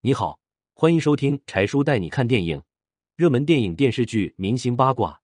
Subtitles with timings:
[0.00, 0.38] 你好，
[0.74, 2.62] 欢迎收听柴叔带你看电影，
[3.16, 5.20] 热门电影、电视剧、明星八卦，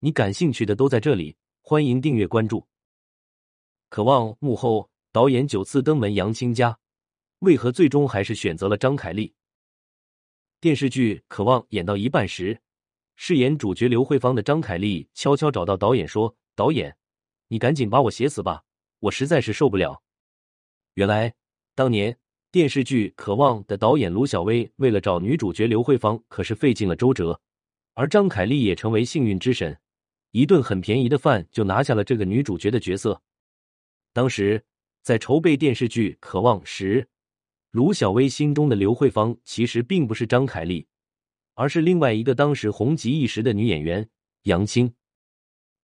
[0.00, 1.36] 你感兴趣的都在这里。
[1.62, 2.66] 欢迎订阅关注。
[3.88, 6.76] 渴望幕后导演九次登门杨青家，
[7.38, 9.32] 为何最终还是选择了张凯丽？
[10.60, 12.60] 电视剧《渴望》演到一半时，
[13.14, 16.96] 饰演主角刘慧芳的张凯丽悄悄找到导演说：“导演，
[17.46, 18.64] 你赶紧把我写死吧，
[18.98, 20.02] 我实在是受不了。”
[20.94, 21.32] 原来
[21.76, 22.18] 当年。
[22.56, 27.38] 电视剧《渴望》的导演卢小薇为了找女主角刘慧芳，可是费尽了周折，
[27.92, 29.78] 而张凯丽也成为幸运之神，
[30.30, 33.20] 一顿很便宜的饭就拿下了这个女主角的角色。
[34.14, 34.64] 当时
[35.02, 37.06] 在筹备电视剧《渴望》时，
[37.72, 40.86] 卢小薇心中的刘慧芳其实并不是张凯丽，
[41.56, 44.08] 而是另外一个当时红极一时的女演员
[44.44, 44.90] 杨青。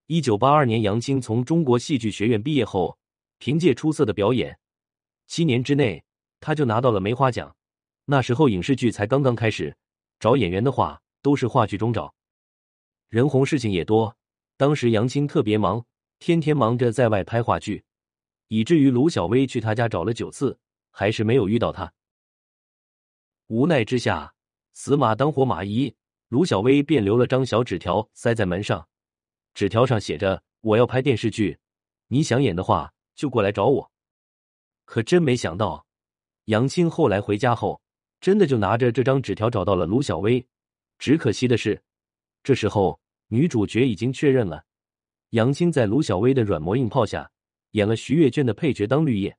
[0.06, 2.98] 一九八二年，杨青从中国戏剧学院毕业后，
[3.38, 4.58] 凭借出色的表演，
[5.26, 6.02] 七年之内。
[6.42, 7.56] 他就拿到了梅花奖。
[8.04, 9.74] 那时候影视剧才刚刚开始，
[10.18, 12.12] 找演员的话都是话剧中找。
[13.08, 14.16] 人红事情也多，
[14.56, 15.86] 当时杨青特别忙，
[16.18, 17.84] 天天忙着在外拍话剧，
[18.48, 20.58] 以至于卢小薇去他家找了九次，
[20.90, 21.92] 还是没有遇到他。
[23.46, 24.34] 无奈之下，
[24.72, 25.94] 死马当活马医，
[26.28, 28.88] 卢小薇便留了张小纸条塞在门上，
[29.54, 31.58] 纸条上写着：“我要拍电视剧，
[32.08, 33.92] 你想演的话就过来找我。”
[34.84, 35.86] 可真没想到。
[36.46, 37.80] 杨青后来回家后，
[38.20, 40.44] 真的就拿着这张纸条找到了卢小薇。
[40.98, 41.82] 只可惜的是，
[42.42, 44.64] 这时候女主角已经确认了。
[45.30, 47.30] 杨青在卢小薇的软磨硬泡下，
[47.72, 49.36] 演了徐月娟的配角当绿叶。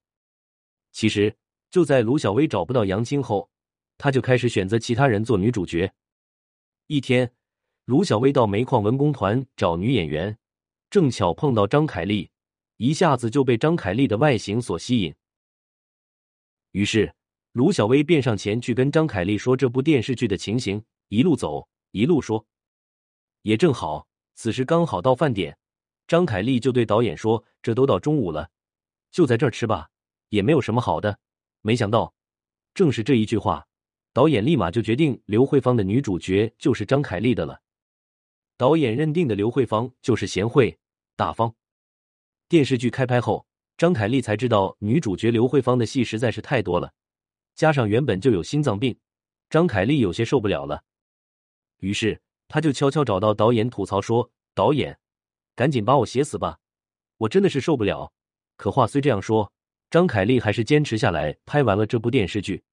[0.91, 1.35] 其实
[1.69, 3.49] 就在卢小薇找不到杨青后，
[3.97, 5.91] 她就开始选择其他人做女主角。
[6.87, 7.31] 一天，
[7.85, 10.37] 卢小薇到煤矿文工团找女演员，
[10.89, 12.29] 正巧碰到张凯丽，
[12.77, 15.13] 一下子就被张凯丽的外形所吸引。
[16.73, 17.13] 于是，
[17.51, 22.43] 卢小薇便上前去跟张凯丽说这部电视剧的情形，一路走一路说。
[23.43, 25.55] 也正好，此时刚好到饭点，
[26.07, 28.49] 张凯丽就对导演说：“这都到中午了，
[29.11, 29.91] 就在这儿吃吧，
[30.29, 31.19] 也没有什么好的。”
[31.61, 32.11] 没想到，
[32.73, 33.67] 正是这一句话，
[34.11, 37.61] 导演立马就决定刘慧芳的女主角就是张凯丽的了。
[38.57, 40.79] 导演认定的刘慧芳就是贤惠
[41.15, 41.53] 大方。
[42.49, 43.45] 电视剧开拍后。
[43.83, 46.93] 张凯丽才知道，女主角刘慧芳的戏实在是太多了，
[47.53, 48.97] 加上原本就有心脏病，
[49.49, 50.85] 张凯丽有些受不了了。
[51.79, 54.97] 于是，他就悄悄找到导演吐槽说：“导演，
[55.53, 56.59] 赶紧把我写死吧，
[57.17, 58.13] 我真的是受不了。”
[58.55, 59.51] 可话虽这样说，
[59.89, 62.63] 张凯丽还是坚持下来拍完了这部电视剧。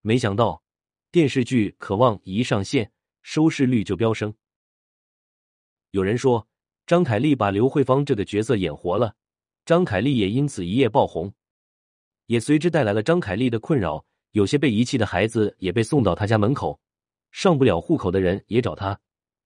[0.00, 0.62] 没想到，
[1.10, 2.90] 电视剧《渴望》一上线，
[3.20, 4.32] 收视率就飙升。
[5.90, 6.48] 有人说，
[6.86, 9.14] 张凯丽把刘慧芳这个角色演活了。
[9.64, 11.32] 张凯丽也因此一夜爆红，
[12.26, 14.04] 也随之带来了张凯丽的困扰。
[14.32, 16.80] 有些被遗弃的孩子也被送到他家门口，
[17.30, 18.98] 上不了户口的人也找他，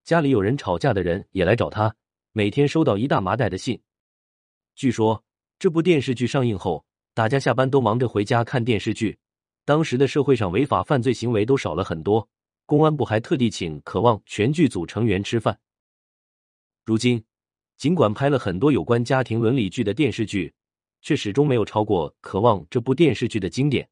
[0.05, 1.97] 家里有人吵架的人也来找他，
[2.33, 3.83] 每天收到一大麻袋的信。
[4.75, 5.25] 据说
[5.59, 6.85] 这部电视剧上映后，
[7.15, 9.19] 大家下班都忙着回家看电视剧，
[9.65, 12.29] 当时的社会上违法犯罪行为都少了很多。
[12.65, 15.59] 公安部还特地请《渴望》全剧组成员吃饭。
[16.85, 17.23] 如今。
[17.77, 20.55] 尽管拍了很多有关家庭伦理剧的电视剧，
[21.03, 23.89] 却始终没有超过《渴望》这部电视剧的经典。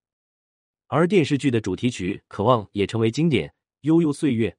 [0.87, 3.49] 而电视剧的主题曲《渴望》也成为经典，
[3.83, 4.51] 《悠悠岁月》。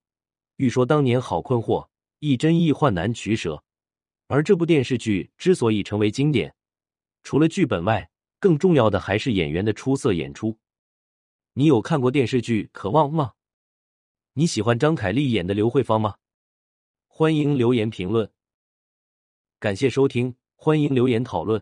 [0.57, 1.87] 欲说当年好困惑，
[2.19, 3.63] 亦真亦幻难取舍。
[4.27, 6.53] 而这部电视剧之所以成为经典，
[7.23, 8.09] 除了剧本外，
[8.39, 10.57] 更重要的还是演员的出色演出。
[11.53, 13.33] 你有看过电视剧《渴望》吗？
[14.33, 16.15] 你喜欢张凯丽演的刘慧芳吗？
[17.07, 18.29] 欢迎留言评论。
[19.65, 21.59] 感谢收听，欢迎留言讨论。